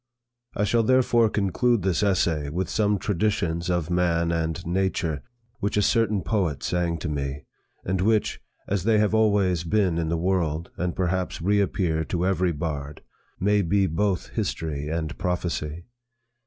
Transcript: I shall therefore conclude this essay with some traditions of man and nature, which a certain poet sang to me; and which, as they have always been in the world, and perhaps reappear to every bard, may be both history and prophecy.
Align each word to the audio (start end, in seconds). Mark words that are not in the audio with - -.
I 0.55 0.63
shall 0.63 0.81
therefore 0.81 1.29
conclude 1.29 1.83
this 1.83 2.01
essay 2.01 2.49
with 2.49 2.69
some 2.71 2.97
traditions 2.97 3.69
of 3.69 3.91
man 3.91 4.31
and 4.31 4.65
nature, 4.65 5.21
which 5.59 5.77
a 5.77 5.83
certain 5.83 6.23
poet 6.23 6.63
sang 6.63 6.97
to 7.01 7.07
me; 7.07 7.45
and 7.85 8.01
which, 8.01 8.41
as 8.67 8.83
they 8.83 8.97
have 8.97 9.13
always 9.13 9.63
been 9.63 9.99
in 9.99 10.09
the 10.09 10.17
world, 10.17 10.71
and 10.75 10.95
perhaps 10.95 11.39
reappear 11.39 12.03
to 12.05 12.25
every 12.25 12.51
bard, 12.51 13.03
may 13.39 13.61
be 13.61 13.85
both 13.85 14.29
history 14.29 14.87
and 14.87 15.15
prophecy. 15.19 15.85